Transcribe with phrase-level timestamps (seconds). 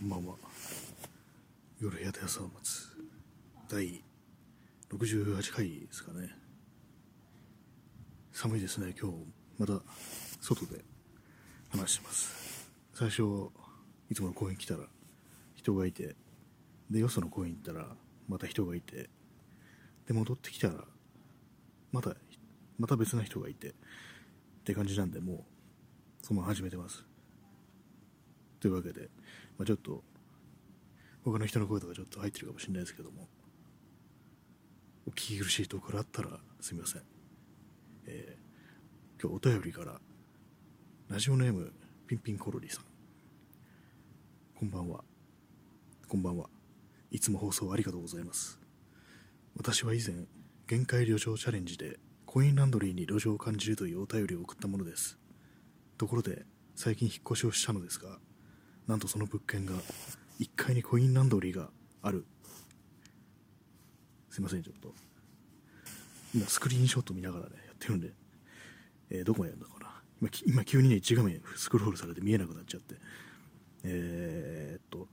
[0.00, 0.34] こんばんは。
[1.78, 2.88] 夜部屋で朝を待つ。
[3.68, 4.02] 第
[4.90, 6.30] 68回ですかね。
[8.32, 8.94] 寒いですね。
[8.98, 9.18] 今日
[9.58, 9.74] また
[10.40, 10.82] 外で
[11.68, 12.70] 話してます。
[12.94, 13.24] 最初
[14.10, 14.84] いつもの公園来たら
[15.54, 16.16] 人がいて。
[16.90, 17.86] でよその公園行ったら
[18.26, 19.10] また人がいて。
[20.06, 20.76] で戻ってきたら
[21.92, 22.16] また
[22.78, 23.68] また別な人がいて。
[23.68, 23.72] っ
[24.64, 25.44] て感じなんでも
[26.22, 27.09] うそのまま始めてます。
[28.60, 29.08] というわけで、
[29.58, 30.02] まあ、ちょっと
[31.24, 33.28] 他の人の声とかちょっと入ってるかもしれないですけども
[35.06, 36.28] お聞き苦しいところあったら
[36.60, 37.02] すみません、
[38.06, 40.00] えー、今日お便りから
[41.08, 41.72] ラジオネーム
[42.06, 42.84] ピンピンコロリさん。
[44.58, 45.02] こんばんは。
[46.08, 46.48] こんばんは。
[47.10, 48.60] いつも放送ありがとうございます。
[49.56, 50.26] 私は以前
[50.66, 55.18] 限界旅情チャレンジでコインランドリーに路上を感じるというお便りを送ったものです。
[55.98, 56.44] ところで
[56.76, 58.18] 最近引っ越しをしたのですが
[58.90, 59.74] なんとその物件が
[60.40, 61.70] 1階にコインランドリーが
[62.02, 62.26] ある。
[64.30, 64.92] すいませんちょっと。
[66.34, 68.10] 今スクリーンショット見ながらねやってるんで、
[69.10, 70.02] えー、どこまでやるのかな。
[70.20, 72.96] 今今急にね1画面スクロールされて見えなくなっちゃって。
[73.84, 75.06] えー、っと。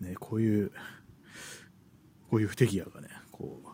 [0.00, 0.72] ねこういう
[2.28, 3.68] こういう不手際がねこう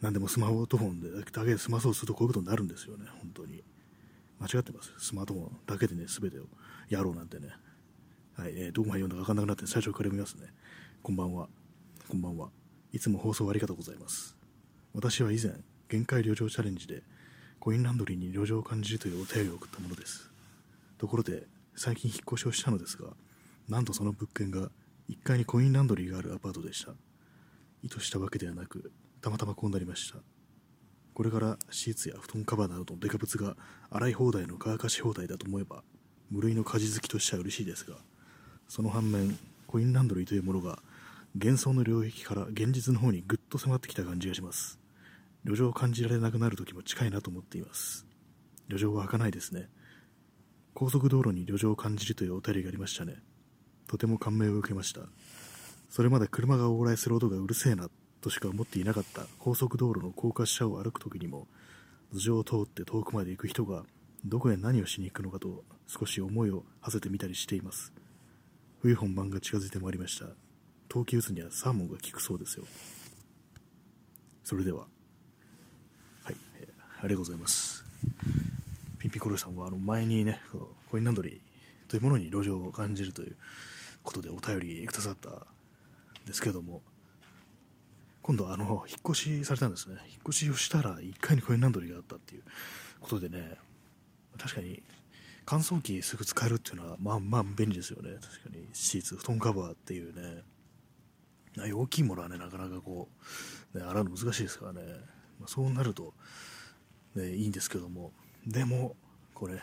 [0.00, 3.62] 何でもスマートフォンでだけで済まそうするとこういうことになるんですよね本当に。
[4.42, 4.92] 間違ってます。
[4.98, 6.44] スマートフォンだけでね全てを
[6.88, 7.50] やろうなんてね。
[8.36, 10.48] はい、えー、どこまで読んだか分かんなくなって最初から読みますね。
[11.02, 11.48] こんばんは。
[12.08, 12.50] こんばんは。
[12.92, 14.36] いつも放送ありがとうございます。
[14.94, 15.52] 私は以前
[15.88, 17.02] 限界旅情チャレンジで
[17.60, 20.28] コインランドリーに旅情を感じるというお便りを送ったものです。
[20.98, 21.46] ところで
[21.76, 23.10] 最近引っ越しをしたのですが
[23.68, 24.70] なんとその物件が
[25.08, 26.92] 1階にコインランドリーがあるアパートでした。
[27.82, 30.18] 意図したわけではなくたまたまこうなりました。
[31.14, 33.56] これからシーツや布団カバーなどのデカ物が
[33.90, 35.82] 洗い放題の乾かし放題だと思えば
[36.30, 37.96] 無類の家事好きとしては嬉しいですが
[38.68, 40.78] その反面コインランドリーというものが
[41.34, 44.78] 幻想の領域から現実の方にぐっと迫ってきた感じがします。
[45.44, 48.06] 旅情を感じられなくなる時も近いなと思っています。
[48.68, 49.70] 旅情は開かないですね。
[50.74, 53.16] 高速道路に旅情を感じるというお便りがありましたね。
[53.86, 55.00] とても感銘を受けました。
[55.88, 57.88] それまで車が往来する音がうるせえな。
[58.22, 61.48] としか思っていなかった高速道路の高架下を歩く時にも
[62.12, 63.82] 頭上を通って遠くまで行く人が
[64.24, 67.92] どこへ何をしに行くのかと少し思いを馳せてみたりしています。
[68.80, 70.26] 冬本番が近づいてまいりました。
[70.88, 72.64] 冬季渦にはサーモンが効くそうですよ。
[74.44, 74.86] それでは。
[76.22, 77.84] はい、えー、ありがとうございます。
[79.00, 80.40] ピンピコロさんはあの前にね
[80.90, 83.36] コインランドリーというものに路上を感じるという
[84.04, 85.34] ことでお便りくださったん
[86.24, 86.82] ですけども。
[88.22, 89.96] 今度あの引っ越しされたんですね。
[90.08, 92.42] 引っ越しをしたら1階にコインランドリーがあったっていう
[93.00, 93.56] ことでね。
[94.38, 94.82] 確かに
[95.44, 98.10] 乾燥機すぐ使えるっていうのはまあまあ便利ですよね。
[98.14, 100.42] 確かにシーツ布団カバーっていうね。
[101.74, 103.08] 大きいものはねなかなかこ
[103.74, 104.80] う、ね、洗うの難しいですからね、
[105.38, 106.14] まあ、そうなると、
[107.14, 108.12] ね、いいんですけども。
[108.46, 108.96] でも
[109.34, 109.60] これ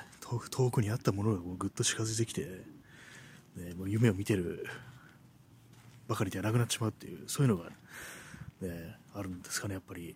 [0.51, 2.41] 遠くにあったものがこうぐっと近づいてきて、
[3.55, 4.67] ね、もう夢を見てる
[6.07, 7.69] ばかりではなくなってしまうっていうそういうのが
[8.61, 10.15] ね、あるんですかね、やっぱり。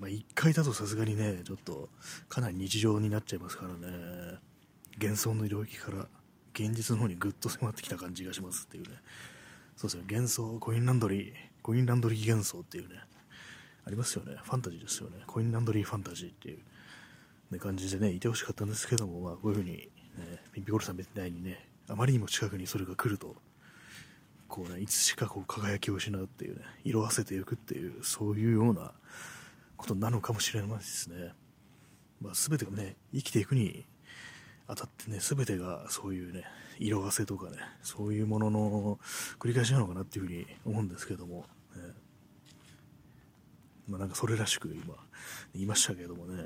[0.00, 1.88] まあ、1回だとさすがにね、ちょっと
[2.28, 4.38] かなり日常になっちゃいますからね、
[5.00, 6.08] 幻想の領域から
[6.54, 8.90] 現実の方にぐっと迫ってきた感じがしますっていうね、
[9.76, 12.96] そうですね、幻想、コインランドリー、コインランドリー幻想っていうね、
[13.84, 16.58] ありますよね、ファンタジーですよね、コインランドリーファンタジーっていう、
[17.50, 19.90] ね、感じでね、いてほしかったんですけども、まあ、こういうふうに、ね、
[20.52, 23.36] ピンピコルさんみたいにね、あまりにも近くにそれが来ると、
[24.52, 28.92] こうね、いつしかこう輝きを失うっていうね、色あせていくっていう、そういうような
[29.78, 31.32] ことなのかもしれないですね。
[32.20, 33.86] まあ、全てがね、生きていくに
[34.66, 36.44] あたってね、全てがそういうね、
[36.78, 38.98] 色あせとかね、そういうものの
[39.38, 41.82] 繰り返しなのかなっていうふうに思うんですけども、ね、
[43.88, 44.96] まあなんかそれらしく今、
[45.54, 46.44] 言いましたけどもね、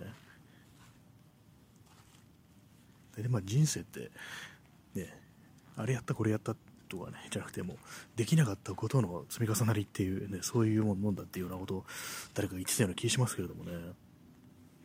[3.17, 4.13] でまあ人生って、
[4.95, 5.13] ね、
[5.77, 6.55] あれやったこれやった
[6.87, 7.77] とかね、じゃなくても、
[8.17, 11.85] できなかったことの積み重なりっていうね、そういうもんだっていうようなことを
[12.35, 13.73] 誰か言ってたような気がしますけれどもね、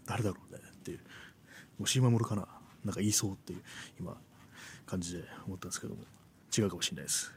[0.06, 1.00] 誰だろうねっていう、
[1.80, 2.48] 押井守かな、
[2.84, 3.64] なんか言いそうっていう、
[4.00, 4.18] 今、
[4.86, 6.02] 感じで思ったんですけども、
[6.56, 7.32] 違うかもしれないです。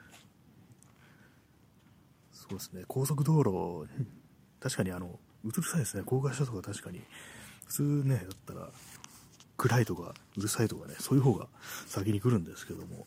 [2.33, 3.89] そうですね、高速道路、
[4.61, 7.03] 確かにあの、うるさいですね、高架下とか確かに、
[7.67, 8.71] 普通ね、だったら、
[9.57, 11.49] 暗いとか、うるさいとかね、そういう方が
[11.87, 13.07] 先に来るんですけども、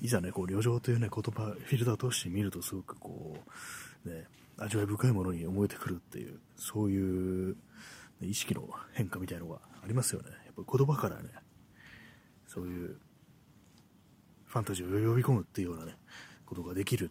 [0.00, 3.36] いざね、こう、旅情というね、言葉、フィルター通して見るとすごくこ
[4.06, 7.56] う、ね、味わい深いものに思えてくるっていう、そういう、
[8.20, 10.28] ね、意識の変化みたいのがありますよね。
[10.46, 11.30] やっぱ言葉からね、
[12.46, 12.96] そういう
[14.46, 15.96] ファンタジーを呼び込むっていうようなね、
[16.46, 17.10] ことができる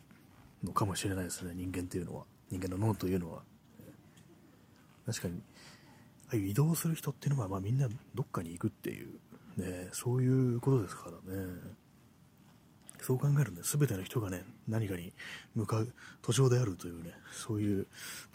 [0.63, 2.25] のかもしれないですね、人間っていうのは。
[2.50, 3.44] 人間の脳というのは。
[5.06, 5.42] 確かに、
[6.28, 9.19] ああいう移動する人っていうのは、まあみんなどっかに行くっていう、
[9.57, 11.78] ね、そういうことですからね。
[13.01, 15.13] そう考えるとね、全ての人がね、何かに
[15.55, 17.88] 向かう途上であるというね、そういう、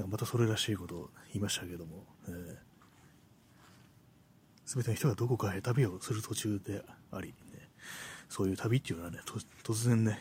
[0.08, 2.56] またそれらしいことを言いましたけども、えー、
[4.64, 7.34] 全ての人がどこかへ旅をする途中であり、ね、
[8.28, 9.18] そういう旅っていうのはね、
[9.62, 10.20] 突然ね、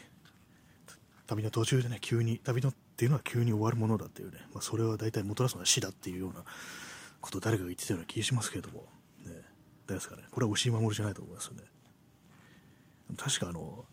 [1.28, 6.44] 旅の途中でね、急に、旅のっていうのは急に終わるものだっていうね、まあ、それは大体もたらすのは死だっていうような
[7.22, 8.86] ことを誰かが言ってたような気がしますけれども、
[9.26, 9.42] ね、
[9.88, 11.64] ですかね、これは押井守じゃないと思いますよね。
[13.18, 13.86] 確かあの、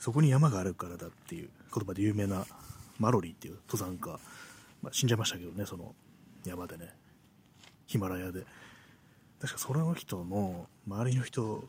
[0.00, 2.46] そこに山があるからだっていう言葉で有名な
[2.98, 4.18] マロリーっていう登山家、
[4.82, 5.94] まあ、死んじゃいましたけどね、その
[6.46, 6.94] 山でね、
[7.86, 8.46] ヒマラヤで。
[9.40, 11.64] 確かその人の周りの人、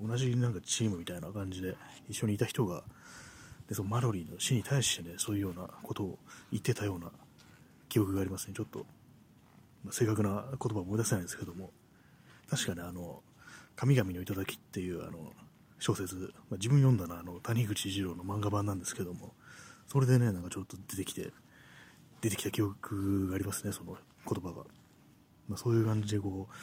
[0.00, 1.76] 同じなんかチームみたいな感じで
[2.08, 2.84] 一緒にいた人が、
[3.68, 6.18] でそのマロリーの死に対してね、そういうようなことを
[6.52, 7.10] 言ってたような
[7.88, 8.54] 記憶がありますね。
[8.54, 8.86] ちょっと、
[9.82, 11.70] まあ、正確な言葉は思い出せないんですけども、
[12.48, 13.22] 確かね、あの、
[13.74, 15.32] 神々の頂っていうあの
[15.78, 19.34] 小説、まあ、自分読んだのはあの谷口二郎の漫画版なんですけども、
[19.86, 21.32] それでね、なんかちょっと出てきて、
[22.20, 23.96] 出てきた記憶がありますね、その
[24.28, 24.64] 言葉が。
[25.48, 26.54] まあ、そういう感じでこう、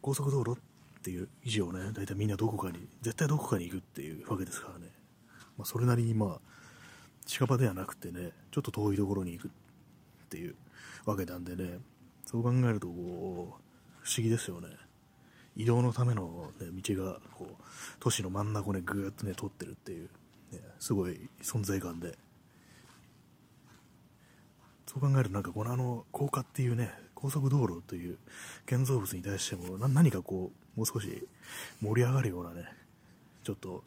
[0.00, 4.90] 高速道路っていう以上ね、大体みんなどこかに、絶対どこかに行くっていうわけですからね。
[5.56, 6.40] まあ、それなりにまあ、
[7.26, 9.50] 近場ではなくてね、ちょっと遠いところに行くっ
[10.28, 10.56] ていう
[11.04, 11.78] わけなんでね、
[12.26, 13.64] そう考えるとこう、
[14.02, 14.68] 不思議ですよね。
[15.56, 17.62] 移動のための、ね、道がこう
[18.00, 20.08] 都市の真ん中をねぐーっとね通ってるっていう、
[20.52, 22.16] ね、すごい存在感で。
[24.86, 28.18] そう考えるとなんかこのあの高架っていうね高速道路という
[28.66, 31.26] 建造物に対しても何かこうもう少し
[31.80, 32.64] 盛り上がるようなね
[33.42, 33.82] ちょっと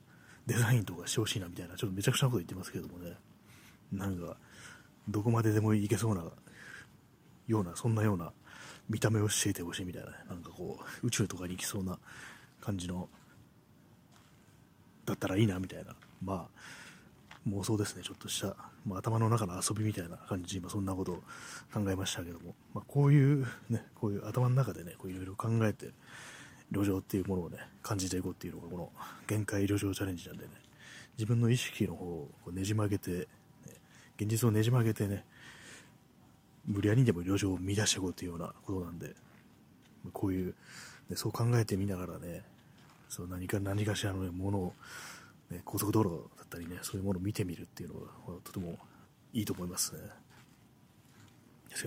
[0.48, 3.14] デザインとかしてほしいなみたいなちょっとめちゃくちゃなこと言ってますけどもね。
[3.92, 4.38] なんか
[5.08, 6.24] どこまででも行けそうな
[7.48, 8.34] ようなそんなような
[8.89, 12.00] 見た目をしていてほしいみたいな、なんかこう、宇宙とかに行きそうな
[12.62, 13.10] 感じの、
[15.06, 18.56] だったらいいなみたいな、まあ、妄想ですね、ちょっとした、
[18.86, 21.16] まあ、頭の中の遊びみたいな感じで今そんなことを
[21.74, 25.92] 考えましたけども、まあ、こういうね、こういう頭の中でね、いろいろ考えて、
[26.72, 28.92] 旅情っていうものをね、感じていこうっていうのがこの
[29.25, 30.51] 限界旅情チャレンジなんでね、
[31.18, 33.25] 自分の意識の方をねじ曲げて、ね、
[34.19, 35.25] 現実をねじ曲げてね、
[36.68, 39.16] 無理やりにでも旅情を乱していこうというようなことなんで、
[40.14, 40.56] こういう、
[41.10, 42.44] ね、そう考えてみながらね、
[43.10, 44.74] そう何か何かしらの、ね、ものを、
[45.50, 48.08] ね、高速道路だったりね、そういうものを見てみるっていうのが
[48.44, 48.78] とても
[49.34, 50.02] いいと思いますね。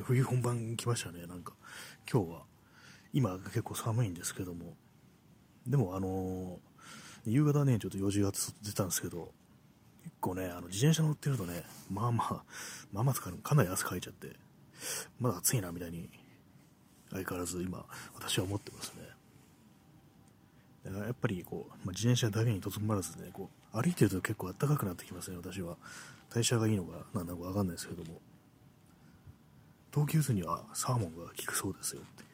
[0.02, 1.52] 冬本番来ましたね、なんか。
[2.10, 2.42] 今日は、
[3.12, 4.76] 今結構寒いんですけども、
[5.66, 8.32] でもあのー、夕方ね、ちょっと用事が
[8.62, 9.32] 出たんですけど、
[10.04, 12.44] 結構ね、あの自転車乗ってるとね、まあまあ、
[12.92, 14.28] まあまあかなり汗かいちゃって、
[15.18, 16.08] まだ暑いなみたいに
[17.10, 17.84] 相変わらず今
[18.14, 19.02] 私は思ってますね。
[20.84, 25.76] だからやっぱりこう、まあ、自転車だけにとどまらずねこう歩いてると結構暖かくなってきますね私は。
[26.32, 28.20] 代謝がいいのかなんだかわかんないですけども。
[29.90, 32.24] 同級生にはサーモンが効くそうですよって。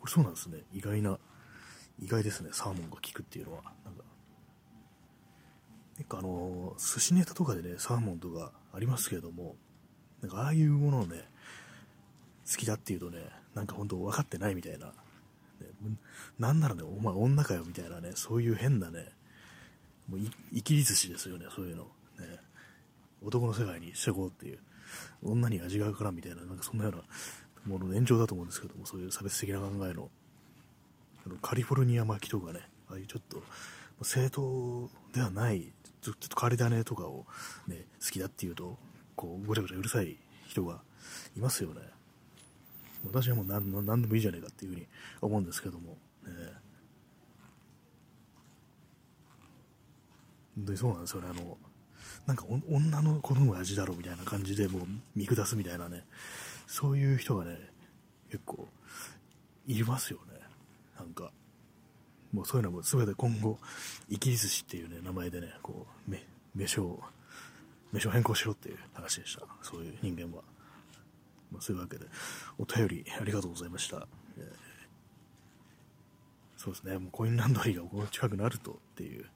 [0.00, 0.58] これそうなんですね。
[0.72, 1.18] 意外な
[2.00, 3.62] 意外ですねサーモンが効くっていうのは。
[3.84, 4.02] なんか
[5.96, 9.54] 結構あの寿司ネタとかでねサーモンとかありますけれども
[10.20, 11.28] なんかああいうものをね
[12.50, 13.18] 好きだっていうとね、
[13.54, 14.86] なんか本当分かってないみたいな。
[14.86, 14.92] ね、
[16.38, 19.10] なんならね、お前女かよみたいなね、そういう変なね、
[20.08, 20.20] もう
[20.54, 21.84] 生きり寿司ですよね、そういうの。
[21.84, 22.38] ね、
[23.22, 24.58] 男の世界にしてこうっていう、
[25.22, 27.02] 女に味がからんみたいな、なんかそんなような
[27.66, 30.10] ものの延長だと思うんですけども、そういう差別的な考えの、
[31.26, 32.60] あのカリフォルニア巻きとかね、
[32.90, 33.42] ああいうちょっと、
[34.04, 35.72] 正当ではない、
[36.02, 37.24] ちょっと変わり種とかを、
[37.66, 38.78] ね、好きだっていうと、
[39.16, 40.82] こう、ごちゃごちゃうるさい人が
[41.36, 41.93] いますよね。
[43.06, 44.86] 私はもう何何でもいいじゃないかっていうふうに
[45.20, 45.96] 思うんですけども、ね、
[50.56, 51.28] 本当にそうなんですよね。
[51.30, 51.58] あの
[52.26, 54.82] なんか女の子の味だろうみたいな感じでもう
[55.14, 56.04] 見下すみたいなね。
[56.66, 57.58] そういう人がね
[58.30, 58.66] 結構
[59.66, 60.40] いますよね。
[60.98, 61.30] なんか。
[62.32, 63.58] もうそういうのも全て今後
[64.10, 66.10] 生きり寿司っていうね名前でねこう
[66.56, 66.98] 名称
[67.92, 69.42] 名称変更しろっていう話でした。
[69.62, 70.42] そういう人間は。
[71.54, 72.06] まあ、そういうわけで、
[72.58, 74.06] お便りありがとうございました。
[76.56, 79.26] そうですね、もうコインランドリーがこの近くなるとっていう、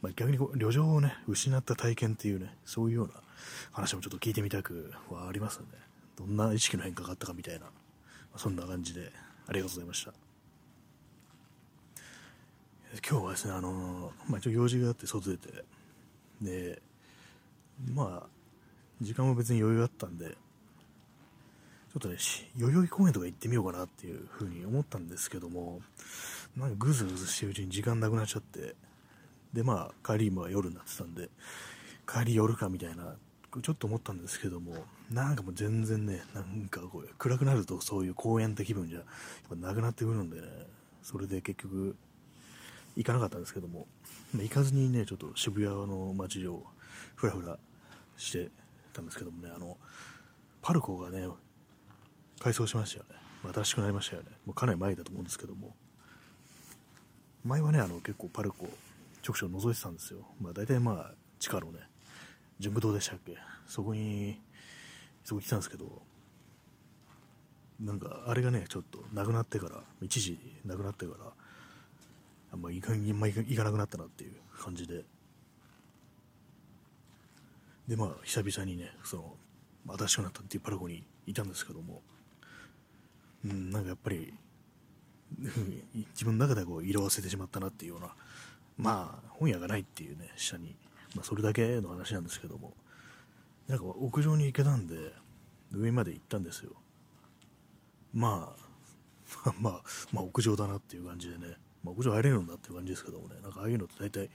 [0.00, 3.14] まあ、逆にこう旅情をね、失った体験っていうね、そういうような
[3.72, 5.76] 話もちょっと聞いてみたくはありますので、
[6.16, 7.72] どんな意識の変化があったかみたいな、ま
[8.34, 9.12] あ、そんな感じで
[9.46, 10.14] ありがとうございました。
[13.08, 15.64] 今日はですね、あのまあ、ちょ用事があって外出て、
[16.40, 16.82] で、
[17.94, 18.28] まあ、
[19.02, 20.36] 時間も別に余裕があったんで、
[21.92, 22.16] ちょっとね、
[22.56, 25.80] 代々木公園とか行ってみようかなっていうふうに思ったんですけども、
[26.56, 28.76] なんかぐずぐずしてるうちに時間なくなっちゃって、
[29.52, 31.28] で、まあ、帰りも夜になってたんで、
[32.06, 33.16] 帰り夜かみたいな、
[33.60, 39.06] ちょっと思ったんですけども、なんかもう全然ね、なんかこう、暗くなるとそういう公園って気分じゃ、やっ
[39.48, 40.46] ぱなくなってくるんでね、
[41.02, 41.96] それで結局、
[42.94, 43.88] 行かなかったんですけども、
[44.34, 46.64] 行かずにね、ちょっと渋谷の街を
[47.16, 47.58] ふらふら
[48.16, 48.48] して
[48.92, 49.76] たんですけどもね、あの、
[50.62, 51.26] パルコがね、
[52.40, 53.16] 改装しましたよね。
[53.54, 54.30] 新しくなりましたよね。
[54.46, 55.76] もうかなり前だと思うんですけども。
[57.44, 58.66] 前はね、あの結構パルコ、
[59.22, 60.26] ちょくちょく覗いてたんですよ。
[60.40, 61.80] まあ大体まあ、地下のね、
[62.58, 64.40] 純武堂でしたっけそこに、
[65.22, 66.02] そこ来たんですけど、
[67.78, 71.32] なんかあれがね、ちょっとなくなってから、一時なくなってから、
[72.52, 75.04] あんま行か行かなくなったなっていう感じで、
[77.90, 79.36] でまあ久々にねその
[79.98, 82.02] 新しくなったっていうパルコにいたんですけども
[83.44, 84.32] うんなんかやっぱり
[86.12, 88.14] 自分の中でこう色あせてしまったなっていうような
[88.76, 90.76] まあ本屋がないっていうね下に、
[91.14, 92.74] まあ、それだけの話なんですけども
[93.68, 94.96] なんか屋上に行けたんで
[95.72, 96.72] 上まで行ったんですよ。
[98.12, 98.56] ま
[99.46, 99.82] あ まあ
[100.12, 104.28] まあ屋上だなっていう感じでね、まあ、屋上入れるんだっていう感じですけどもねなんかああいうのって大体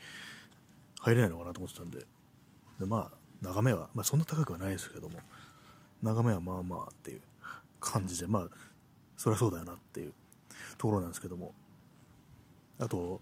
[1.02, 2.00] 入れないのかなと思ってたんで
[2.80, 5.20] でまあ眺めは、まあ、そんな高くはないですけども
[6.02, 7.22] 眺めはまあまあっていう
[7.82, 8.50] 感じでまあ
[9.18, 10.14] そりゃそうだよなっていう
[10.78, 11.54] ところなんですけども。
[12.78, 13.22] あと、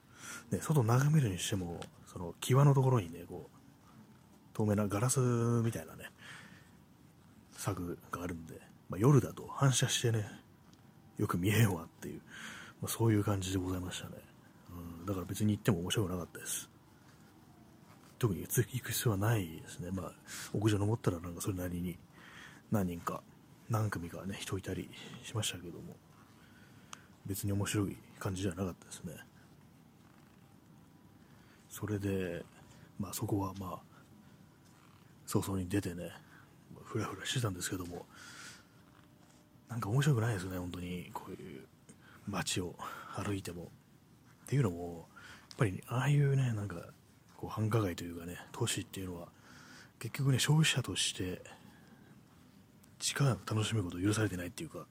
[0.52, 3.58] ね、外眺めるにしてもその際のところにねこう
[4.54, 6.10] 透明なガラスみたいなね
[7.56, 8.56] 柵があるんで、
[8.90, 10.26] まあ、夜だと反射してね
[11.18, 12.22] よく見えんわっていう、
[12.82, 14.16] まあ、そういう感じでございましたね、
[15.00, 16.70] うん、だから別に行っても面白くなかったです。
[18.20, 19.92] 特に行く必要はないですね。
[19.92, 20.12] まあ、
[20.54, 21.98] 屋上登ったらなんかそれなりに
[22.72, 23.22] 何人か、
[23.74, 24.90] 何組かね、人いたり
[25.24, 25.96] しましたけども、
[27.26, 29.14] 別に面白い感じじゃなかったですね。
[31.70, 32.46] それで、
[33.00, 33.80] まあそこはまあ、
[35.26, 36.12] 早々に出てね、
[36.84, 38.06] ふらふらしてたんですけども、
[39.68, 41.64] なんか面白くないですね、本当に、こういう
[42.28, 42.76] 街を
[43.16, 43.72] 歩いても。
[44.44, 45.08] っていうのも、
[45.50, 46.76] やっぱり、ああいうね、なんか、
[47.44, 49.28] こう繁華街というかね都市っていうのは
[50.00, 51.42] 結局ね消費者として
[53.04, 54.86] 力を楽しむこと許されてないっていうか、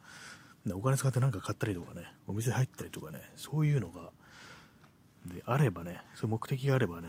[0.73, 4.11] お金使って何か買ったりとかねお店入ったりとかねそういうのが
[5.26, 7.09] であればねそういう目的があればね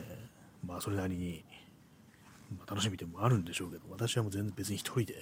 [0.65, 1.43] まあそれなりに、
[2.67, 5.15] 楽しみでもあるんでしょうけど私はもう全然別に一人で、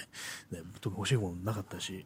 [0.51, 2.05] ね、特に欲しいものなかったし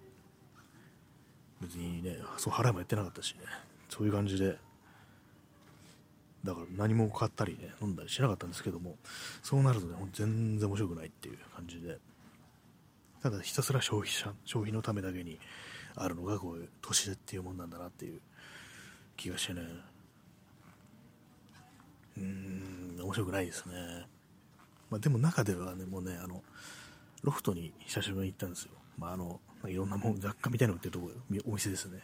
[1.61, 3.39] 別にねそう払いもやってなかったしね
[3.89, 4.57] そういう感じで
[6.45, 8.97] だから何も買ったりね、飲んだりしなかったんですけども、
[9.41, 11.97] そうなるとね、全然面白くないっていう感じで、
[13.25, 15.39] ただひたすら消費者、消費のためだけに
[15.95, 18.21] あるのがこういう都市っていうもんなんだなっていう
[19.17, 19.61] 気がしてね、
[22.19, 24.05] うん、面白くないですね。
[24.91, 26.43] まあ、でも中ではね、もうね、あの、
[27.23, 28.73] ロフトに久しぶりに行ったんですよ。
[28.99, 31.09] まあ、あの、いろんなもん、雑貨みたいなの売ってるとこ、
[31.47, 32.01] お店ですね。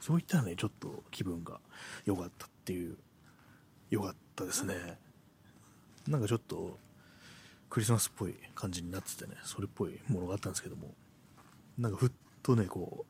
[0.00, 1.60] そういったらね、ちょっと気分が
[2.04, 2.96] 良かったっていう
[3.90, 4.98] 良かったですね
[6.08, 6.78] なんかちょっと
[7.70, 10.94] クリスマスっぽい感じになっててねそれっぽいものがあったんですけども
[11.78, 12.10] なんかふっ
[12.42, 13.04] とねこ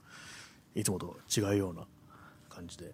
[0.75, 1.87] ういつもと違うような
[2.49, 2.93] 感じで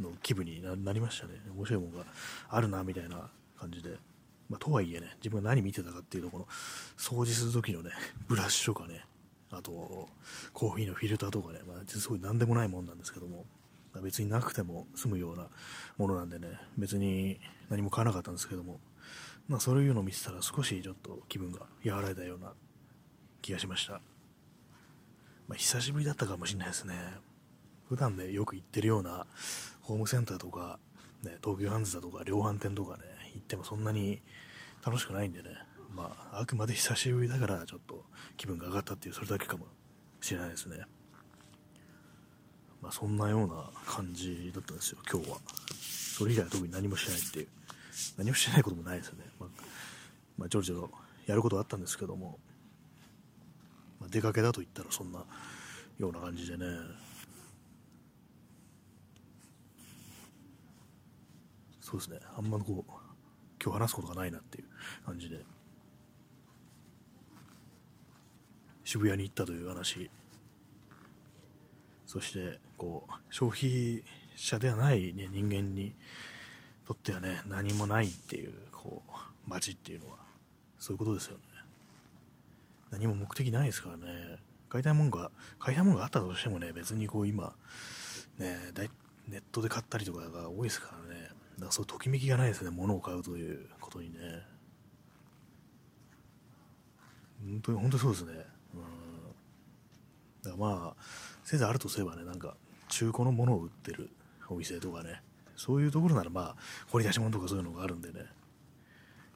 [0.00, 1.32] の気分になりましたね。
[1.56, 2.04] 面白いものが
[2.50, 3.96] あるなみたいな感じで。
[4.48, 6.46] まあ、とはいえね自分が何見てたかっていうとこの
[6.96, 7.90] 掃除する時のね
[8.28, 9.04] ブラシとかね
[9.50, 10.08] あと
[10.52, 13.44] コーヒーのフィルターとかね、まあ、すごい何でもないもんなんですけども
[14.02, 15.48] 別になくても済むような
[15.98, 17.38] ものなんでね、別に
[17.70, 18.80] 何も買わなかったんですけども、
[19.48, 22.52] まあそういうのを見てたら少しちょっと気分が和らいだような
[23.42, 24.00] 気がしました。
[25.48, 26.94] まあ久しぶりだったかもしれないですね。
[27.88, 29.26] 普段ね、よく行ってるような
[29.82, 30.80] ホームセンターとか、
[31.22, 34.20] ね、東急ハンズだとか量販店とかね、行ってもそんなに
[34.84, 35.50] 楽しくないんでね、
[35.94, 38.04] まああくまで久しぶりだからちょっと
[38.36, 39.66] 気分が上がったっていうそれだけかも
[40.20, 40.78] しれないですね。
[42.82, 45.38] まあ、そんなような感じだったんですよ、今日は。
[45.74, 47.48] それ以外は特に何もしないっていう。
[48.16, 49.24] 何もしないこともないですよね。
[49.38, 49.48] まあ、
[50.38, 50.90] まあ、ちょろちょろ
[51.26, 52.38] やることはあったんですけども、
[54.00, 55.24] まあ、出かけだと言ったらそんな
[55.98, 56.64] ような感じでね。
[61.80, 62.92] そうですね、あんまこう、
[63.62, 64.64] 今日話すことがないなっていう
[65.04, 65.56] 感じで。
[68.86, 70.08] 渋谷に行ったという話
[72.06, 74.04] そしてこう消費
[74.36, 75.92] 者ではない、ね、人間に
[76.86, 79.10] とってはね、何もないっていう、こう、
[79.50, 80.18] 街っていうのは、
[80.78, 81.42] そういうことですよね。
[82.90, 84.38] 何も目的ないですからね。
[84.68, 87.54] 買いたいもんが、買いたいもんがあったとしてもね、別にこう今、
[88.38, 88.56] ね、
[89.28, 91.22] ネットで買ったりとかが多いですからね。
[91.56, 94.18] だからそうときめきがないですね、物を買うということにね。
[97.44, 98.32] 本当に、本当にそうですね。
[98.32, 98.80] うん。
[100.42, 101.02] だからまあ、
[101.42, 102.56] せいぜいあるとすればね、なんか、
[102.88, 104.10] 中古のものを売ってる
[104.48, 105.22] お店とかね、
[105.56, 106.56] そういうところならまあ、
[106.88, 108.20] 掘り出し物とかそういうのがあるんでね、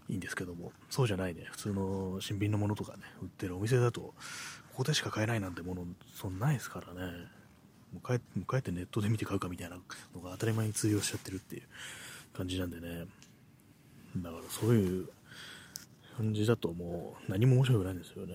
[0.09, 4.15] いいんですけども、そうじゃないね、普通の新品のものとかね、売ってるお店だと、こ
[4.77, 7.41] こでしか買えないなんてもの、そんないですからね。
[7.93, 9.77] もう帰帰ってネットで見て買うかみたいな
[10.15, 11.63] のが当たり前に通用しちゃってるっていう
[12.33, 13.07] 感じなんでね。
[14.17, 15.09] だからそういう
[16.17, 18.35] 感じだともう何も面白くないんですよね。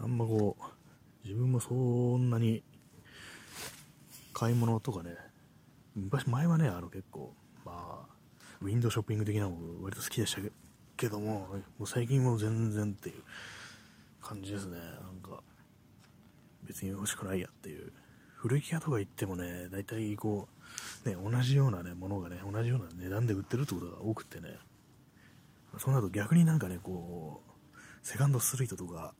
[0.00, 2.62] あんまこう、自分もそんなに
[4.38, 5.16] 買い物とかね、
[5.96, 8.14] 昔前はね、あの結構、まあ、
[8.62, 10.40] ウィンドウショッピング的なもの割と好きでした
[10.96, 13.22] けども、もう最近も全然っていう
[14.22, 14.78] 感じですね。
[14.78, 15.42] なんか、
[16.62, 17.92] 別に欲しくないやっていう。
[18.36, 20.48] 古着屋とか行ってもね、大体こ
[21.04, 24.56] う、ね、同じようなね、ものがね、同じような値段で売ってるってことが多くてね、
[25.78, 29.14] そうなると逆になんかね、こう、セカンドストリートとか、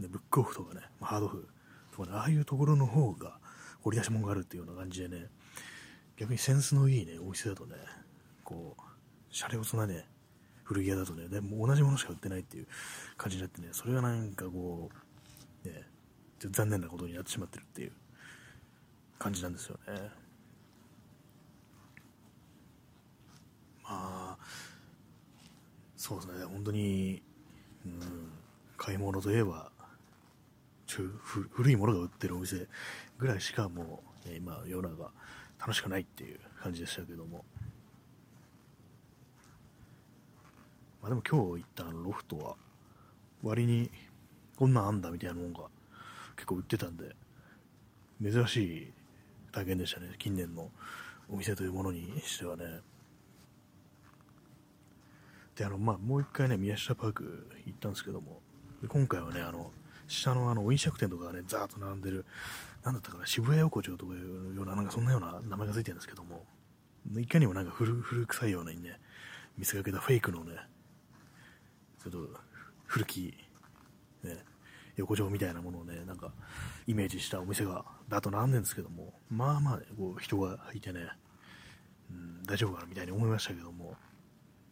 [0.00, 1.48] ね、ブックオフとかね、ハードオフ
[1.94, 3.38] とかね、ああいうところの方が
[3.84, 5.26] 掘り出し物があるっていうような感じでね、
[6.16, 7.76] 逆にセンスのいいね、お店だとね、
[8.42, 8.82] こう、
[9.30, 10.08] シャレオツなね、
[10.62, 12.66] 古着屋だとね、でも同じものしか売ってないっていう
[13.18, 14.88] 感じになってね、それがなんかこ
[15.64, 15.82] う、ね、
[16.38, 17.92] ちょっと残念なことになってしまってるっていう
[19.18, 20.10] 感じなんですよね。
[23.82, 24.38] まあ、
[25.94, 27.22] そうですね、本当に、
[27.84, 28.00] うん、
[28.78, 29.70] 買い物といえば、
[31.02, 32.66] 古いものが売ってるお店
[33.18, 35.10] ぐらいしかもう、ね、今世の中
[35.58, 37.44] 楽しくないっていう感じでしたけども、
[41.00, 42.56] まあ、でも今日行ったあのロフトは、
[43.42, 43.90] 割に
[44.56, 45.60] こんなんあんだみたいなもんが
[46.36, 47.14] 結構売ってたんで、
[48.22, 48.92] 珍しい
[49.52, 50.70] 体験でしたね、近年の
[51.28, 52.80] お店というものにしてはね。
[55.56, 58.40] で、あの、まあ、もう一回ね、宮下パーク行ったんですけども、
[58.88, 59.70] 今回はね、あの、
[60.06, 62.24] 下のあの、飲食店とかがね、ザーッと並んでる、
[62.82, 66.44] なんだったかな、渋谷横丁とかいうような、なんかそんなような名前が付いてるんですけども、
[67.18, 68.98] いかにもなんか古古臭いようなにね、
[69.58, 70.52] 見せかけたフェイクのね、
[72.02, 72.18] ちょっと
[72.86, 73.34] 古き、
[74.22, 74.44] ね、
[74.96, 76.32] 横丁みたいなものをね、なんか
[76.86, 81.08] イメージしたお店がだとなんでるんですけども、まあまあ、ね、こう人がいてね、
[82.10, 83.94] うん、大丈夫かなみたいに思いましたけども、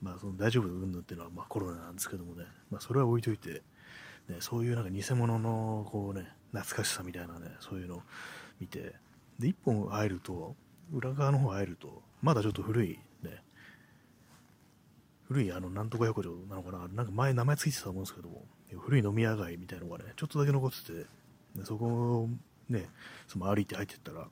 [0.00, 3.62] まあその大丈夫うんぬっていうのはまあコロナなんですけどもね、まあそれは置いといて、
[4.28, 8.02] ね、そういうなんか偽物のこうね、懐かしさみたいなね、そういうのを
[8.60, 8.94] 見て、
[9.38, 10.54] で、一本入ると、
[10.92, 13.42] 裏側の方入ると、まだちょっと古いね、
[15.24, 18.44] 古いあの、なんとか横丁なのかな、なんか前名前ついてたと思うんですけども、
[18.78, 21.06] 古い飲み屋街みたいなのがね、ちょっとだけ残ってて、
[21.56, 22.28] でそこを
[22.68, 22.88] ね、
[23.26, 24.28] その歩いて入ってったら、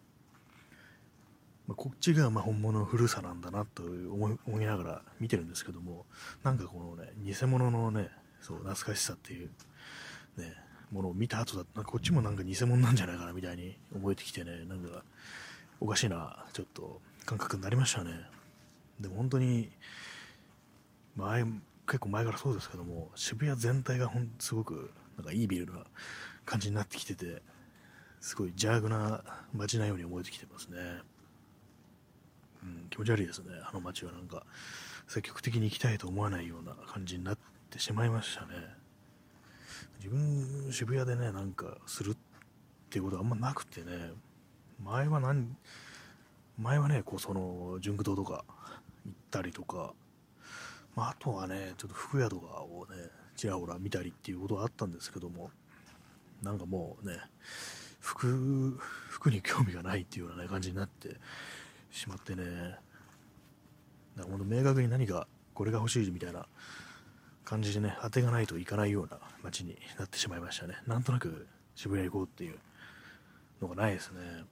[1.67, 6.07] まあ、こっちがま本物の古さなんだなと思い思いながら見てるんですけども、
[6.43, 9.51] なんかこのね、偽物のね、そう、懐かしさっていう、
[10.37, 10.55] ね、
[10.91, 15.03] ものを見た後だと、こっちもなんか偽物なんじゃないかなみたいに覚えてきてね、なんか、
[15.81, 18.13] おかしいな、ちょっと感覚になりましたね。
[18.99, 19.71] でも本当に、
[21.17, 21.45] 前、
[21.87, 25.85] 結構前からそうですけども、渋谷全体がほんすごく、なんかいいビルな
[26.45, 27.43] 感じになってきてて、
[28.21, 30.77] すごい邪悪な街なように思えてきてますね。
[32.63, 34.45] うん、気持ち悪いですね、あの街はなんか、
[35.09, 37.39] 積極的に行きたいと思わないような感じになっ
[37.71, 38.80] てしまいましたね。
[40.01, 42.17] 自分、渋谷でね、なんかするっ
[42.89, 44.13] ていうことはあんまなくてね、
[44.83, 45.55] 前は何、
[46.57, 48.47] 前はね、こうその、純駆堂とか
[49.05, 49.93] 行ったりとか、
[50.97, 52.97] まあ、あとはね、ちょっと服屋とかをね、
[53.37, 55.51] ちらほら見たりっていうことはあったんですけども、
[56.43, 57.19] なんかもうね、
[58.01, 58.79] 服、
[59.11, 61.17] 服に興味がないっていうような、ね、感じになって
[61.91, 62.43] しまってね、
[64.17, 66.47] なんか本当明確に何かこれが欲しいみたいな
[67.51, 70.77] 感じでね、当てがないといかないような街になってしまいましたね。
[70.87, 72.57] なんとなく渋谷行こうっていう
[73.61, 74.45] のがないですね。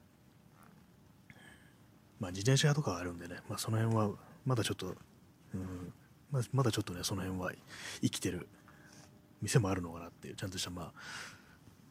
[2.19, 4.11] まあ自転車とかあるんでね、まあその辺は
[4.45, 4.97] まだちょっと、
[5.55, 5.93] うん
[6.53, 7.53] ま、だちょっとね、その辺は
[8.03, 8.49] 生きてる
[9.43, 10.93] 店もあるのかなっていう、ちゃんとしたまあ、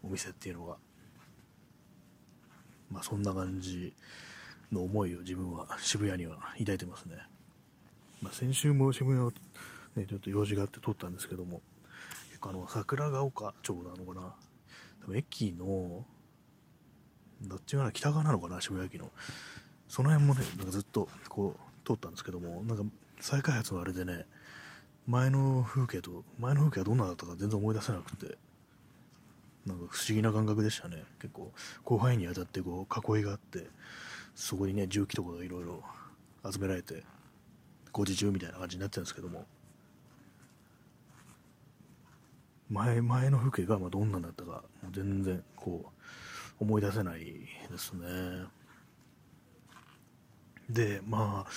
[0.04, 0.76] お店っていうのが、
[2.91, 3.93] まあそんな感じ
[4.74, 7.15] の思いを自分は渋谷には抱いてますね。
[8.22, 9.32] まあ先週も渋谷
[9.97, 11.62] ね、ちょっと用事があって撮ったんですけども、
[12.29, 14.36] 結構あの、桜ヶ丘町なのかな、
[15.01, 16.05] 多分駅の、
[17.41, 19.12] どっちが北側なのかな、渋谷駅の。
[19.88, 22.83] その辺もね、なんかずっとこう通ったんですけども、なんか
[23.19, 24.25] 再開発のあれでね、
[25.07, 28.38] 前の風景と、前の風景はどんなだったか全然思い出せなくて、
[29.65, 31.03] なんか不思議な感覚でしたね。
[31.19, 31.51] 結構、
[31.86, 33.67] 広範囲にわたってこう囲いがあって、
[34.36, 35.83] そこにね、重機とかがいろいろ
[36.49, 37.03] 集められて、
[37.91, 39.45] 工事中みたいな感じになってるんですけども、
[42.69, 45.91] 前前の風景がまどんなんだったか、もう全然こ
[46.60, 47.23] う思い出せない
[47.71, 48.45] ですね。
[50.69, 51.49] で、まあ、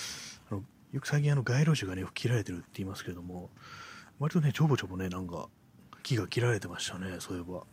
[0.49, 3.49] あのよく最近あの街路樹がね、切られてるって言いますけども、
[4.19, 5.49] 割とね、ちょぼちょぼね、なんか
[6.03, 7.53] 木が切られてましたね、そういえば。
[7.55, 7.63] ま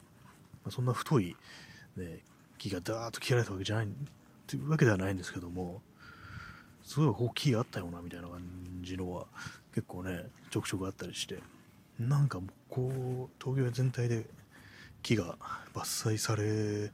[0.66, 1.36] あ、そんな太い、
[1.96, 2.24] ね、
[2.58, 3.88] 木がダーッと切られたわけじゃない、っ
[4.46, 5.80] ていうわけではないんですけども、
[6.82, 8.42] すごい大きいあったよな、みたいな感
[8.82, 9.26] じのは
[9.74, 11.38] 結構ね、ちょくちょくあったりして、
[11.98, 14.26] なんか、こう、東京全体で
[15.02, 15.36] 木が
[15.74, 16.92] 伐採され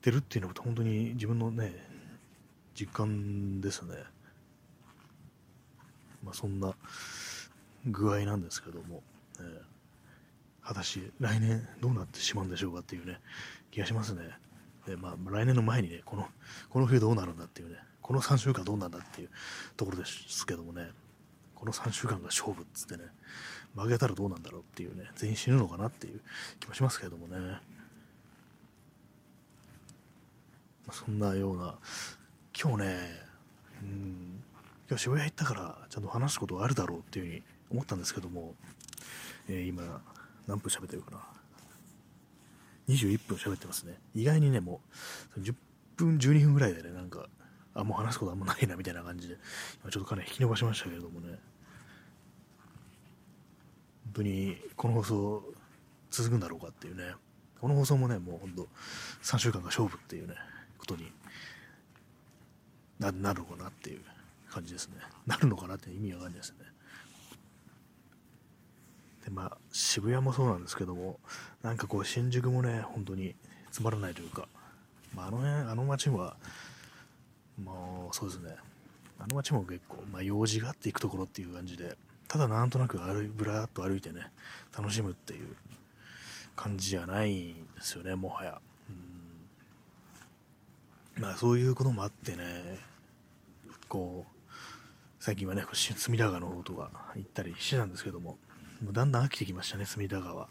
[0.00, 1.72] てるっていうのは本当に自分のね、
[2.78, 3.96] 実感ですね。
[6.22, 6.74] まあ、そんな
[7.86, 9.02] 具合なんですけども、
[9.38, 13.18] えー、果たして来年どうなってしまうんでしょうかっていうね、
[13.70, 14.22] 気がしますね。
[14.86, 16.28] でまあ、来年の前にね、この、
[16.70, 19.30] この冬どうなるんだっていうね、この3週間どうなんだっていう
[19.76, 20.90] ところですけどもね、
[21.56, 23.04] この3週間が勝負っつってね、
[23.76, 26.20] 負けたらどうなんだろうっていうね、全員死ぬのかなっていう
[26.60, 27.60] 気もしますけれどもね。
[30.86, 31.74] ま、そんなような、
[32.58, 32.98] 今日ね、
[33.82, 34.42] うん、
[34.88, 38.54] 今日渋谷行ったからちゃんと話すことがあるだろうっていうふうに思ったんですけども、
[39.48, 40.00] えー、今、
[40.46, 41.18] 何分喋ってるかな。
[42.88, 43.98] 21分喋ってますね。
[44.14, 44.80] 意外にね、も
[45.36, 45.54] う、10
[45.96, 47.28] 分、12分ぐらいでね、なんか、
[47.74, 49.36] あ、もう話すことあんまないなみたいな感じで、
[49.82, 51.38] 今ちょっとかなり引き伸ばしましたけれどもね、
[54.16, 55.42] 当にこの放送
[56.10, 57.14] 続くんだろうかっていうね、
[57.60, 58.68] この放送もね、もう本当、
[59.22, 60.34] 3週間が勝負っていうね、
[60.78, 61.10] ことに
[62.98, 64.00] ななるのかなっていう
[64.50, 64.96] 感じですね。
[65.26, 66.58] なるのかなって意味わかんないですね。
[69.24, 71.18] で、まあ、渋谷もそうなんですけども、
[71.62, 73.34] なんかこう、新宿もね、本当に
[73.70, 74.48] つまらないというか、
[75.14, 76.36] まあ、あの辺、あの街は、
[77.62, 78.54] もうそうですね
[79.18, 81.96] あの街も結構、まあ、用事があって行くところっていう感じで
[82.28, 84.30] ただなんとなく歩ぶらっと歩いてね
[84.76, 85.56] 楽しむっていう
[86.54, 88.60] 感じじゃないんですよねもはや。
[91.18, 92.78] まあそういうこともあってね
[93.88, 94.42] こう
[95.18, 98.36] 最近はね隅田川の方とか行ったりしてたんですけども
[98.82, 100.48] もうだんだん飽きてきましたね隅田川。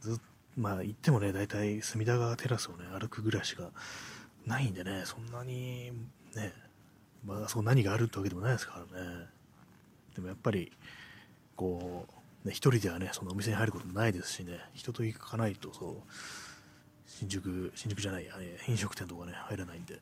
[0.00, 0.18] ずっ
[0.56, 3.70] まあ行ってもね大体隅田川テラスをね歩くぐらいしか
[4.46, 5.92] ないんでねそんなに
[6.34, 6.52] ね、
[7.24, 9.26] まあ、そう何があるってわけでもないですからね。
[10.16, 10.72] でもやっぱり、
[11.54, 12.06] こ
[12.44, 15.94] う、ね、一人ではね、そのお店に入ることもないですしね、人と行かないと、そう、
[17.06, 20.00] 新宿、新宿じゃないや、ね、飲食店とかね、入らないんで。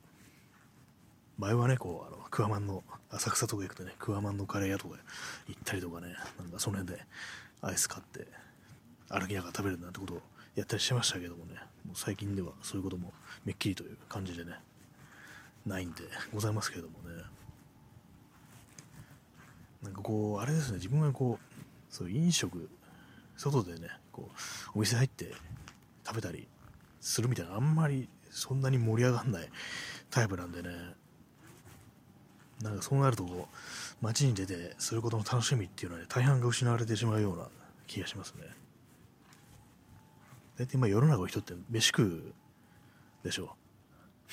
[1.36, 4.96] 前はね、こう、あの、クワマンの、浅草とか行くとね、クワマンのカレー屋とか
[5.48, 7.04] 行ったりとかね、なんかその辺で
[7.60, 8.28] アイス買って、
[9.08, 10.22] 歩きながら食べるなんてことを
[10.54, 13.12] やったりしてましたけどもね、もう最近ではそういうことも
[13.44, 14.52] めっきりという感じでね、
[15.66, 17.22] ないんでございますけれどもね
[20.04, 21.56] こうあれですね自分がこう
[21.92, 22.68] そう飲食
[23.36, 24.30] 外でねこ
[24.74, 25.32] うお店入って
[26.06, 26.46] 食べたり
[27.00, 29.48] するみたいなあんまりそんなに盛り上がんない
[30.10, 30.68] タイプなんでね
[32.62, 33.48] なんかそうなると
[34.00, 37.48] 街に出てすることの楽しみっていうのは、ね、大半が失われてしまうような
[37.86, 38.44] 気がしますね。
[40.56, 42.34] 大体今世の中の人って飯食う
[43.24, 43.56] でしょ。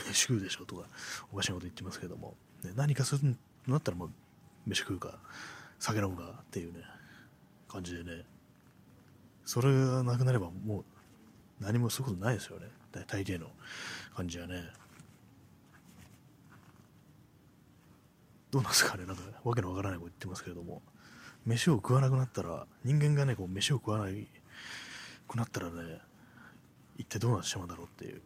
[0.06, 0.84] う飯食うでしょうとか
[1.32, 4.10] おかしなこと言ってますけども、ね、何かするんだったらもう
[4.66, 5.20] 飯食うか。
[5.82, 6.80] 酒飲むかっていうね
[7.68, 8.24] 感じでね。
[9.44, 10.84] それがなくなればもう
[11.60, 12.68] 何もすることないですよね。
[13.08, 13.48] 大抵の
[14.16, 14.70] 感じはね。
[18.52, 19.06] どうなんですかね。
[19.06, 20.84] なんかわけのわからないこと言ってますけれども。
[21.48, 24.28] 飯を食わなくなったら人間がねこう飯を食わない
[25.28, 25.98] くなったらね
[27.00, 28.22] 一体どうなってしまうんだろうっていう。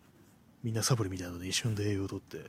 [0.61, 2.43] みんなサプリみたいなので一瞬で栄養をとって、ね、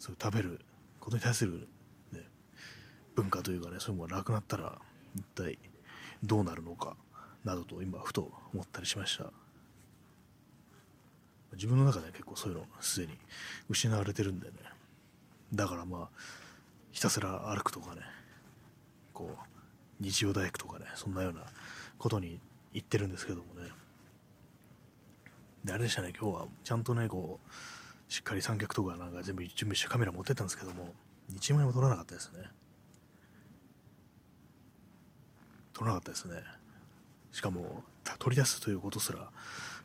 [0.00, 0.60] そう食べる
[0.98, 1.68] ことに対する、
[3.14, 4.78] 文化というかねそういうものがなくなったら
[5.16, 5.58] 一体
[6.22, 6.96] どうなるのか
[7.44, 9.30] などと今ふと思ったりしました。
[11.52, 13.12] 自分の中で結構そういうのすでに
[13.68, 14.54] 失われてるんでね。
[15.52, 16.08] だからまあ
[16.90, 18.00] ひたすら歩くとかね
[19.12, 19.36] こう
[20.00, 21.44] 日曜大工とかねそんなような
[21.98, 22.40] ことに
[22.72, 23.70] 行ってるんですけどもね。
[25.64, 30.92] で、あれでしたね、今日はちゃんとね、こう、しっかり三脚とかなんか全部準備してカメラ持ってったんですけども、
[31.32, 32.50] 1枚も撮らなかったですね。
[35.74, 36.42] 撮らなかったですね。
[37.32, 37.82] しかも、
[38.18, 39.28] 取り出すということすら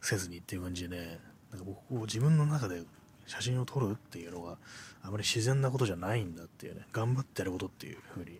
[0.02, 1.20] せずにっていう感じでね、
[1.52, 2.84] なんか僕、こう自分の中で
[3.26, 4.58] 写真を撮るっていうのが
[5.04, 8.40] あまり自然なことじゃないんだっていうね、頑張ってやることっていう風に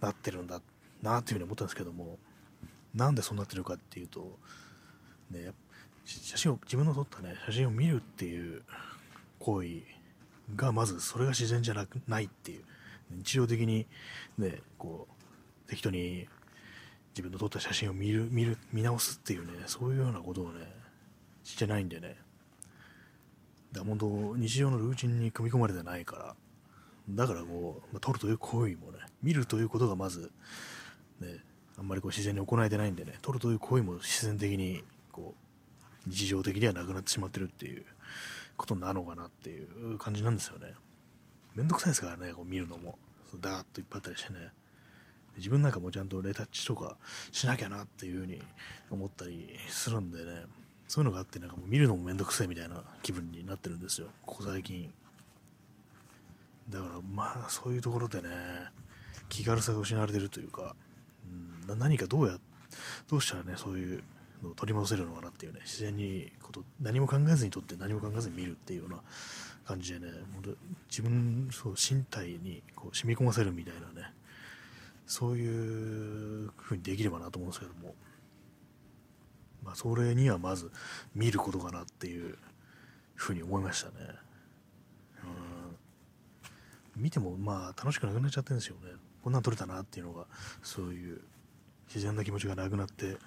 [0.00, 0.60] なってるんだ
[1.02, 2.18] なっていう風に思ったんですけども、
[2.94, 4.38] なんでそうなってるかっていうと、
[5.30, 5.52] ね、
[6.04, 8.62] 写真を、自分の撮ったね、写真を見るっていう
[9.38, 9.82] 行為
[10.56, 12.64] がまずそれが自然じゃなくないっていう、
[13.10, 13.86] 日常的に
[14.36, 15.06] ね、こ
[15.66, 16.26] う、適当に
[17.18, 20.72] 自分の撮った写真を見る、見る、見直すっていうね、そういうようなことをね、
[21.42, 22.16] してないんでね、
[23.72, 26.36] だ本当、日常のルーチンに組み込まれてないから、
[27.10, 30.30] だからこう、まあ、撮るという行為もね、見るということがまず、
[31.18, 31.38] ね、
[31.76, 35.34] あんまりこう自然に行えてないんでね、撮るという行為も自然的に、こ
[36.06, 37.84] う、日常的にはなくなってしまってるっていう
[38.56, 40.74] ことなのかなっていう感じなんですよね。
[41.56, 42.96] めんどくさいですからね、こう見るのも。
[43.40, 44.52] ダーッといっぱいあったりしてね。
[45.38, 46.96] 自分なんかもちゃんとレタッチとか
[47.32, 48.42] しなきゃなっていうふうに
[48.90, 50.44] 思ったりするんでね。
[50.88, 54.90] そういうのがあってなんかもう見るのもめんどくさいみたいな気分になってるんですよここ最近
[56.70, 58.28] だからまあそういうところでね
[59.28, 60.74] 気軽さが失われてるというか、
[61.68, 62.38] うん、何かどうや
[63.06, 64.02] どうしたらねそういう
[64.42, 69.00] のを取り戻せるのかなっていうね自然にこと何も考えずにとって何も考えずに見るっていうような
[69.66, 70.06] 感じでね
[70.88, 74.08] 自分そう身体にこう染み込ませるみたいなね
[75.08, 77.96] そういう風にできればなと思うんですけども
[79.68, 80.70] まあ、それにはまず
[81.14, 82.38] 見ることかなっていう
[83.14, 83.94] ふうに思いましたね。
[86.96, 88.92] うん見てもまあ楽しくなくなっちゃってるんですよね。
[89.22, 90.24] こんなん撮れたなっていうのが
[90.62, 91.20] そういう
[91.86, 93.18] 自然な気持ちがなくなって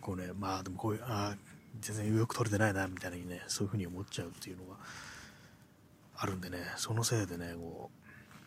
[0.00, 1.36] こうねまあでもこういうあ
[1.80, 4.76] 全然よく撮れてないなみたいにねそういうふうに思っちゃうっていうのが
[6.16, 8.01] あるんでねそのせいでねこう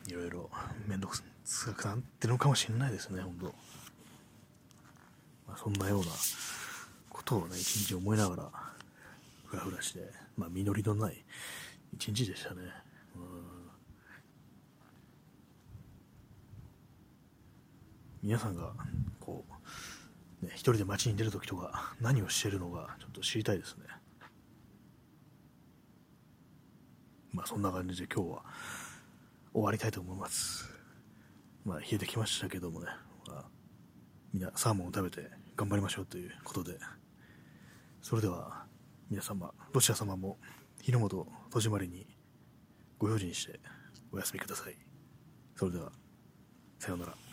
[0.07, 0.49] いろいろ
[0.87, 3.45] 面倒くさくなってるのかもしれないですね本当。
[5.47, 6.05] まあ、そんなような
[7.09, 8.51] ことをね、一日思いながら、
[9.45, 11.23] ふらふらして、まあ、実りのない
[11.93, 12.61] 一日でしたね。
[18.21, 18.73] 皆さんが、
[19.19, 19.45] こ
[20.41, 23.83] う、ね、一人で街に出るときとか、何をしているのか、ちょっと知りたいですね。
[27.31, 28.43] まあ、そんな感じで今日は
[29.55, 30.69] 終わりたいと思います。
[31.63, 32.87] まあ、冷えてきましたけどもね、
[33.25, 33.45] まあ
[34.33, 36.77] みんなサーモンを食べて頑張りましょうということで、
[38.01, 38.65] それでは
[39.09, 40.37] 皆様、ロシア様も
[40.81, 42.05] 日の本戸締まりに
[42.99, 43.61] ご用心して
[44.11, 44.75] お休みください。
[45.55, 45.89] それでは、
[46.77, 47.24] さようなら。